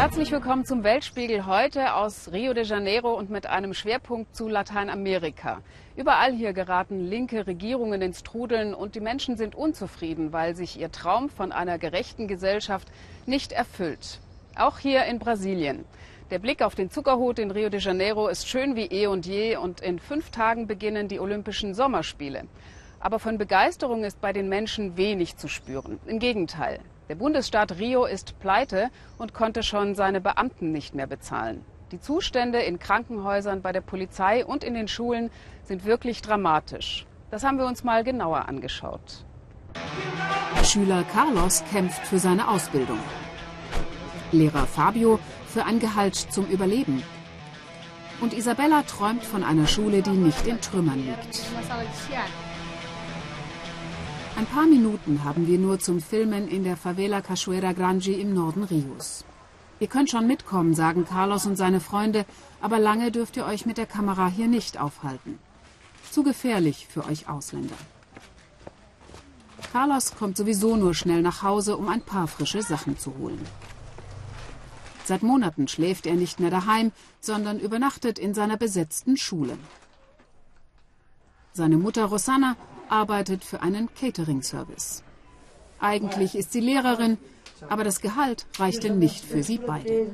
Herzlich 0.00 0.32
willkommen 0.32 0.64
zum 0.64 0.82
Weltspiegel 0.82 1.44
heute 1.44 1.92
aus 1.92 2.32
Rio 2.32 2.54
de 2.54 2.64
Janeiro 2.64 3.12
und 3.12 3.28
mit 3.28 3.44
einem 3.44 3.74
Schwerpunkt 3.74 4.34
zu 4.34 4.48
Lateinamerika. 4.48 5.60
Überall 5.94 6.32
hier 6.32 6.54
geraten 6.54 7.00
linke 7.00 7.46
Regierungen 7.46 8.00
ins 8.00 8.22
Trudeln 8.22 8.72
und 8.72 8.94
die 8.94 9.00
Menschen 9.00 9.36
sind 9.36 9.54
unzufrieden, 9.54 10.32
weil 10.32 10.56
sich 10.56 10.80
ihr 10.80 10.90
Traum 10.90 11.28
von 11.28 11.52
einer 11.52 11.76
gerechten 11.76 12.28
Gesellschaft 12.28 12.88
nicht 13.26 13.52
erfüllt. 13.52 14.20
Auch 14.56 14.78
hier 14.78 15.04
in 15.04 15.18
Brasilien. 15.18 15.84
Der 16.30 16.38
Blick 16.38 16.62
auf 16.62 16.74
den 16.74 16.90
Zuckerhut 16.90 17.38
in 17.38 17.50
Rio 17.50 17.68
de 17.68 17.78
Janeiro 17.78 18.28
ist 18.28 18.48
schön 18.48 18.76
wie 18.76 18.86
eh 18.86 19.06
und 19.06 19.26
je 19.26 19.58
und 19.58 19.82
in 19.82 19.98
fünf 19.98 20.30
Tagen 20.30 20.66
beginnen 20.66 21.08
die 21.08 21.20
Olympischen 21.20 21.74
Sommerspiele. 21.74 22.44
Aber 23.00 23.18
von 23.18 23.36
Begeisterung 23.36 24.04
ist 24.04 24.18
bei 24.22 24.32
den 24.32 24.48
Menschen 24.48 24.96
wenig 24.96 25.36
zu 25.36 25.46
spüren. 25.46 26.00
Im 26.06 26.20
Gegenteil. 26.20 26.80
Der 27.10 27.16
Bundesstaat 27.16 27.76
Rio 27.80 28.04
ist 28.04 28.38
pleite 28.38 28.88
und 29.18 29.34
konnte 29.34 29.64
schon 29.64 29.96
seine 29.96 30.20
Beamten 30.20 30.70
nicht 30.70 30.94
mehr 30.94 31.08
bezahlen. 31.08 31.64
Die 31.90 31.98
Zustände 31.98 32.60
in 32.60 32.78
Krankenhäusern, 32.78 33.62
bei 33.62 33.72
der 33.72 33.80
Polizei 33.80 34.46
und 34.46 34.62
in 34.62 34.74
den 34.74 34.86
Schulen 34.86 35.28
sind 35.64 35.84
wirklich 35.84 36.22
dramatisch. 36.22 37.06
Das 37.32 37.42
haben 37.42 37.58
wir 37.58 37.66
uns 37.66 37.82
mal 37.82 38.04
genauer 38.04 38.46
angeschaut. 38.48 39.24
Schüler 40.62 41.02
Carlos 41.12 41.64
kämpft 41.72 42.06
für 42.06 42.20
seine 42.20 42.46
Ausbildung. 42.46 43.00
Lehrer 44.30 44.68
Fabio 44.68 45.18
für 45.48 45.64
ein 45.64 45.80
Gehalt 45.80 46.14
zum 46.14 46.46
Überleben. 46.46 47.02
Und 48.20 48.34
Isabella 48.34 48.82
träumt 48.82 49.24
von 49.24 49.42
einer 49.42 49.66
Schule, 49.66 50.02
die 50.02 50.10
nicht 50.10 50.46
in 50.46 50.60
Trümmern 50.60 51.04
liegt. 51.04 51.42
Ein 54.40 54.46
paar 54.46 54.64
Minuten 54.64 55.22
haben 55.22 55.46
wir 55.46 55.58
nur 55.58 55.80
zum 55.80 56.00
Filmen 56.00 56.48
in 56.48 56.64
der 56.64 56.78
Favela 56.78 57.20
Cachoeira 57.20 57.74
Grande 57.74 58.14
im 58.14 58.32
Norden 58.32 58.64
Rios. 58.64 59.22
Ihr 59.80 59.86
könnt 59.86 60.08
schon 60.08 60.26
mitkommen, 60.26 60.74
sagen 60.74 61.04
Carlos 61.04 61.44
und 61.44 61.56
seine 61.56 61.78
Freunde, 61.78 62.24
aber 62.62 62.78
lange 62.78 63.12
dürft 63.12 63.36
ihr 63.36 63.44
euch 63.44 63.66
mit 63.66 63.76
der 63.76 63.84
Kamera 63.84 64.28
hier 64.28 64.48
nicht 64.48 64.80
aufhalten. 64.80 65.38
Zu 66.10 66.22
gefährlich 66.22 66.86
für 66.88 67.04
euch 67.04 67.28
Ausländer. 67.28 67.76
Carlos 69.74 70.16
kommt 70.16 70.38
sowieso 70.38 70.74
nur 70.74 70.94
schnell 70.94 71.20
nach 71.20 71.42
Hause, 71.42 71.76
um 71.76 71.90
ein 71.90 72.00
paar 72.00 72.26
frische 72.26 72.62
Sachen 72.62 72.98
zu 72.98 73.18
holen. 73.18 73.44
Seit 75.04 75.22
Monaten 75.22 75.68
schläft 75.68 76.06
er 76.06 76.14
nicht 76.14 76.40
mehr 76.40 76.50
daheim, 76.50 76.92
sondern 77.20 77.60
übernachtet 77.60 78.18
in 78.18 78.32
seiner 78.32 78.56
besetzten 78.56 79.18
Schule. 79.18 79.58
Seine 81.52 81.76
Mutter 81.76 82.04
Rosanna 82.04 82.56
arbeitet 82.88 83.44
für 83.44 83.60
einen 83.60 83.92
Catering-Service. 83.94 85.02
Eigentlich 85.80 86.34
ist 86.34 86.52
sie 86.52 86.60
Lehrerin, 86.60 87.18
aber 87.68 87.84
das 87.84 88.00
Gehalt 88.00 88.46
reichte 88.58 88.90
nicht 88.90 89.24
für 89.24 89.42
sie 89.42 89.58
beide. 89.58 90.12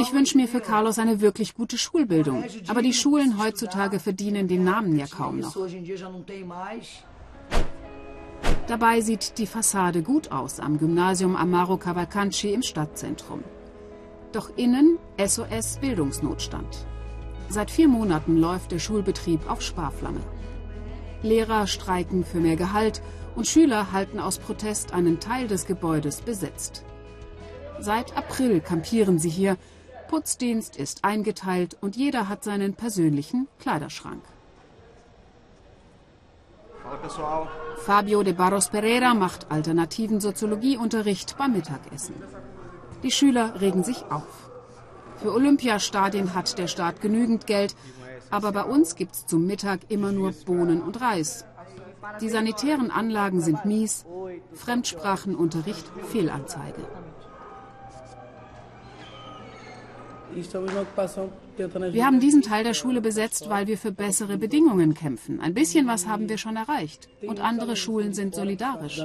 Ich 0.00 0.12
wünsche 0.12 0.36
mir 0.36 0.48
für 0.48 0.60
Carlos 0.60 0.98
eine 0.98 1.20
wirklich 1.20 1.54
gute 1.54 1.78
Schulbildung, 1.78 2.44
aber 2.68 2.82
die 2.82 2.92
Schulen 2.92 3.42
heutzutage 3.42 4.00
verdienen 4.00 4.48
den 4.48 4.64
Namen 4.64 4.98
ja 4.98 5.06
kaum 5.06 5.40
noch. 5.40 5.56
Dabei 8.66 9.00
sieht 9.00 9.38
die 9.38 9.46
Fassade 9.46 10.02
gut 10.02 10.32
aus 10.32 10.58
am 10.58 10.78
Gymnasium 10.78 11.36
Amaro 11.36 11.76
Cavalcanci 11.76 12.52
im 12.52 12.62
Stadtzentrum. 12.62 13.44
Doch 14.34 14.50
innen 14.56 14.98
SOS 15.16 15.78
Bildungsnotstand. 15.80 16.88
Seit 17.48 17.70
vier 17.70 17.86
Monaten 17.86 18.36
läuft 18.36 18.72
der 18.72 18.80
Schulbetrieb 18.80 19.48
auf 19.48 19.62
Sparflamme. 19.62 20.22
Lehrer 21.22 21.68
streiken 21.68 22.24
für 22.24 22.40
mehr 22.40 22.56
Gehalt 22.56 23.00
und 23.36 23.46
Schüler 23.46 23.92
halten 23.92 24.18
aus 24.18 24.40
Protest 24.40 24.92
einen 24.92 25.20
Teil 25.20 25.46
des 25.46 25.66
Gebäudes 25.66 26.20
besetzt. 26.20 26.84
Seit 27.78 28.16
April 28.16 28.60
kampieren 28.60 29.20
sie 29.20 29.30
hier. 29.30 29.56
Putzdienst 30.08 30.76
ist 30.76 31.04
eingeteilt 31.04 31.76
und 31.80 31.94
jeder 31.94 32.28
hat 32.28 32.42
seinen 32.42 32.74
persönlichen 32.74 33.46
Kleiderschrank. 33.60 34.24
Fabio 37.84 38.24
de 38.24 38.32
Barros 38.32 38.68
Pereira 38.68 39.14
macht 39.14 39.52
alternativen 39.52 40.20
Soziologieunterricht 40.20 41.38
beim 41.38 41.52
Mittagessen. 41.52 42.14
Die 43.04 43.10
Schüler 43.10 43.60
regen 43.60 43.84
sich 43.84 44.02
auf. 44.10 44.50
Für 45.20 45.34
Olympiastadien 45.34 46.34
hat 46.34 46.58
der 46.58 46.68
Staat 46.68 47.02
genügend 47.02 47.46
Geld, 47.46 47.76
aber 48.30 48.50
bei 48.50 48.64
uns 48.64 48.96
gibt 48.96 49.14
es 49.14 49.26
zum 49.26 49.46
Mittag 49.46 49.80
immer 49.90 50.10
nur 50.10 50.32
Bohnen 50.32 50.80
und 50.80 51.00
Reis. 51.02 51.44
Die 52.22 52.30
sanitären 52.30 52.90
Anlagen 52.90 53.42
sind 53.42 53.66
mies, 53.66 54.06
Fremdsprachenunterricht 54.54 55.84
Fehlanzeige. 56.10 56.82
Wir 61.92 62.06
haben 62.06 62.20
diesen 62.20 62.42
Teil 62.42 62.64
der 62.64 62.74
Schule 62.74 63.00
besetzt, 63.00 63.50
weil 63.50 63.66
wir 63.66 63.78
für 63.78 63.92
bessere 63.92 64.38
Bedingungen 64.38 64.94
kämpfen. 64.94 65.40
Ein 65.40 65.54
bisschen 65.54 65.86
was 65.86 66.06
haben 66.06 66.28
wir 66.28 66.38
schon 66.38 66.56
erreicht. 66.56 67.08
Und 67.22 67.40
andere 67.40 67.76
Schulen 67.76 68.14
sind 68.14 68.34
solidarisch. 68.34 68.98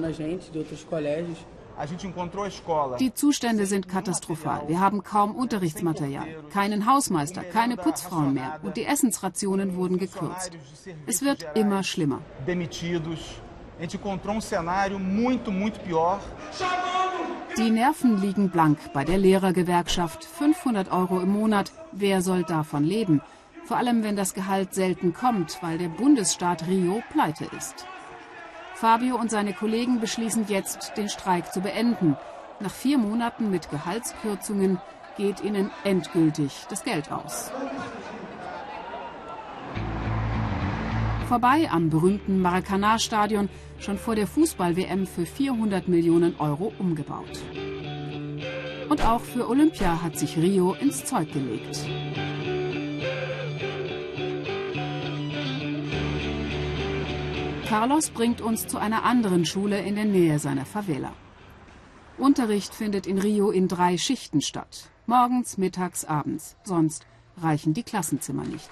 Die 3.00 3.13
Zustände 3.13 3.66
sind 3.66 3.88
katastrophal. 3.88 4.67
Wir 4.67 4.79
haben 4.81 5.03
kaum 5.03 5.35
Unterrichtsmaterial, 5.35 6.28
keinen 6.51 6.85
Hausmeister, 6.85 7.41
keine 7.44 7.78
Putzfrauen 7.78 8.34
mehr 8.34 8.59
und 8.63 8.75
die 8.75 8.85
Essensrationen 8.85 9.75
wurden 9.75 9.97
gekürzt. 9.97 10.51
Es 11.06 11.22
wird 11.22 11.45
immer 11.56 11.84
schlimmer. 11.84 12.19
Die 17.57 17.69
Nerven 17.72 18.22
liegen 18.22 18.50
blank 18.50 18.78
bei 18.94 19.06
der 19.06 19.18
Lehrergewerkschaft. 19.18 20.25
500 20.25 20.91
Euro 20.91 21.19
im 21.22 21.31
Monat. 21.31 21.72
Wer 21.94 22.22
soll 22.22 22.44
davon 22.44 22.84
leben? 22.84 23.22
Vor 23.63 23.78
allem, 23.78 24.03
wenn 24.03 24.16
das 24.16 24.34
Gehalt 24.34 24.73
selten 24.73 25.13
kommt, 25.13 25.59
weil 25.62 25.78
der 25.78 25.89
Bundesstaat 25.89 26.68
Rio 26.68 27.01
pleite 27.12 27.45
ist. 27.57 27.85
Fabio 28.79 29.17
und 29.17 29.29
seine 29.29 29.51
Kollegen 29.51 30.00
beschließen 30.00 30.45
jetzt, 30.47 30.94
den 30.95 31.09
Streik 31.09 31.51
zu 31.51 31.59
beenden. 31.59 32.16
Nach 32.62 32.72
vier 32.72 32.97
Monaten 32.97 33.51
mit 33.51 33.69
Gehaltskürzungen 33.69 34.79
geht 35.17 35.44
ihnen 35.44 35.69
endgültig 35.84 36.63
das 36.69 36.85
Geld 36.85 37.12
aus. 37.12 37.51
Vorbei 41.28 41.69
am 41.69 41.89
berühmten 41.89 42.41
Maracanã-Stadion, 42.41 43.50
schon 43.79 43.97
vor 43.97 44.16
der 44.16 44.28
Fußball-WM 44.28 45.06
für 45.07 45.25
400 45.25 45.89
Millionen 45.89 46.39
Euro 46.39 46.72
umgebaut. 46.79 47.38
Und 48.88 49.06
auch 49.06 49.22
für 49.22 49.50
Olympia 49.50 50.01
hat 50.01 50.18
sich 50.18 50.38
Rio 50.38 50.72
ins 50.79 51.03
Zeug 51.03 51.34
gelegt. 51.34 51.85
Carlos 57.69 58.09
bringt 58.09 58.41
uns 58.41 58.66
zu 58.66 58.80
einer 58.80 59.03
anderen 59.03 59.46
Schule 59.46 59.80
in 59.80 59.94
der 59.94 60.06
Nähe 60.06 60.40
seiner 60.40 60.66
Favela. 60.66 61.13
Unterricht 62.18 62.74
findet 62.74 63.06
in 63.06 63.19
Rio 63.19 63.52
in 63.52 63.68
drei 63.68 64.00
Schichten 64.00 64.41
statt. 64.41 64.90
Morgens, 65.06 65.59
mittags, 65.59 66.03
abends. 66.03 66.57
Sonst 66.63 67.06
reichen 67.38 67.75
die 67.75 67.84
Klassenzimmer 67.84 68.44
nicht. 68.44 68.68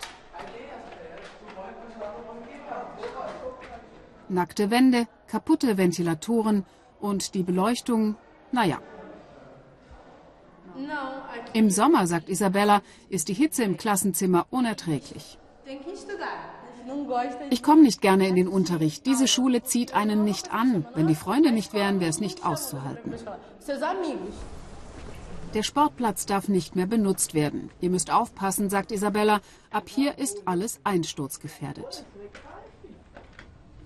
Nackte 4.29 4.71
Wände, 4.71 5.07
kaputte 5.27 5.77
Ventilatoren 5.77 6.65
und 6.99 7.35
die 7.35 7.43
Beleuchtung, 7.43 8.15
naja. 8.51 8.79
Im 11.53 11.69
Sommer, 11.69 12.07
sagt 12.07 12.29
Isabella, 12.29 12.81
ist 13.09 13.27
die 13.27 13.35
Hitze 13.35 13.63
im 13.63 13.77
Klassenzimmer 13.77 14.47
unerträglich. 14.49 15.37
Ich 17.49 17.63
komme 17.63 17.81
nicht 17.81 18.01
gerne 18.01 18.27
in 18.27 18.35
den 18.35 18.47
Unterricht. 18.47 19.05
Diese 19.05 19.27
Schule 19.27 19.63
zieht 19.63 19.93
einen 19.93 20.23
nicht 20.23 20.53
an. 20.53 20.85
Wenn 20.93 21.07
die 21.07 21.15
Freunde 21.15 21.51
nicht 21.51 21.73
wären, 21.73 21.99
wäre 21.99 22.09
es 22.09 22.19
nicht 22.19 22.45
auszuhalten. 22.45 23.13
Der 25.53 25.63
Sportplatz 25.63 26.25
darf 26.25 26.49
nicht 26.49 26.75
mehr 26.75 26.87
benutzt 26.87 27.33
werden. 27.33 27.69
Ihr 27.79 27.89
müsst 27.89 28.11
aufpassen, 28.11 28.69
sagt 28.69 28.91
Isabella. 28.91 29.41
Ab 29.71 29.87
hier 29.87 30.17
ist 30.17 30.43
alles 30.45 30.79
einsturzgefährdet. 30.83 32.05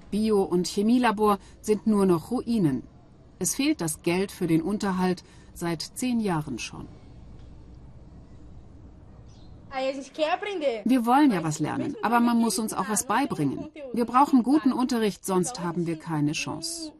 Bio- 0.09 0.43
und 0.43 0.67
Chemielabor 0.67 1.37
sind 1.61 1.87
nur 1.87 2.05
noch 2.05 2.31
Ruinen. 2.31 2.83
Es 3.39 3.55
fehlt 3.55 3.79
das 3.79 4.01
Geld 4.01 4.31
für 4.31 4.47
den 4.47 4.61
Unterhalt 4.61 5.23
seit 5.53 5.81
zehn 5.81 6.19
Jahren 6.19 6.59
schon. 6.59 6.87
Wir 10.83 11.05
wollen 11.05 11.31
ja 11.31 11.43
was 11.43 11.59
lernen, 11.59 11.95
aber 12.01 12.19
man 12.19 12.37
muss 12.37 12.59
uns 12.59 12.73
auch 12.73 12.89
was 12.89 13.05
beibringen. 13.05 13.69
Wir 13.93 14.05
brauchen 14.05 14.43
guten 14.43 14.73
Unterricht, 14.73 15.25
sonst 15.25 15.61
haben 15.61 15.87
wir 15.87 15.97
keine 15.97 16.33
Chance. 16.33 16.91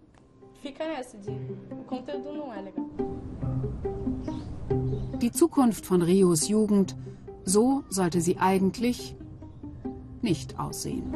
Die 5.22 5.32
Zukunft 5.32 5.86
von 5.86 6.02
Rios 6.02 6.48
Jugend, 6.48 6.96
so 7.44 7.84
sollte 7.90 8.22
sie 8.22 8.38
eigentlich 8.38 9.16
nicht 10.22 10.60
aussehen. 10.60 11.14